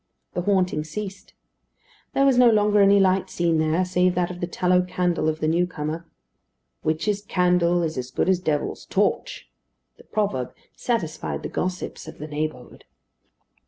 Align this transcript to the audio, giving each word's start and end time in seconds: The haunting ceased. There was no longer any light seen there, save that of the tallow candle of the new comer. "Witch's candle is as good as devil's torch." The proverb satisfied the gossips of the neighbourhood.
The 0.33 0.41
haunting 0.41 0.83
ceased. 0.83 1.35
There 2.15 2.25
was 2.25 2.35
no 2.35 2.49
longer 2.49 2.81
any 2.81 2.99
light 2.99 3.29
seen 3.29 3.59
there, 3.59 3.85
save 3.85 4.15
that 4.15 4.31
of 4.31 4.41
the 4.41 4.47
tallow 4.47 4.81
candle 4.81 5.29
of 5.29 5.41
the 5.41 5.47
new 5.47 5.67
comer. 5.67 6.07
"Witch's 6.83 7.21
candle 7.21 7.83
is 7.83 7.99
as 7.99 8.09
good 8.09 8.27
as 8.27 8.39
devil's 8.39 8.87
torch." 8.87 9.47
The 9.97 10.03
proverb 10.03 10.55
satisfied 10.75 11.43
the 11.43 11.49
gossips 11.49 12.07
of 12.07 12.17
the 12.17 12.25
neighbourhood. 12.27 12.85